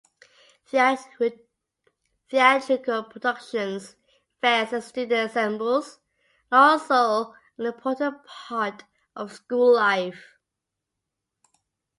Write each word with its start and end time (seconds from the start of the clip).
Theatrical 2.31 3.03
productions, 3.03 3.95
fairs 4.41 4.73
and 4.73 4.83
student 4.83 5.29
assemblies, 5.29 5.99
are 6.51 6.71
also 6.71 7.33
an 7.59 7.67
important 7.67 8.25
part 8.25 8.83
of 9.15 9.31
school 9.31 9.75
life. 9.75 10.25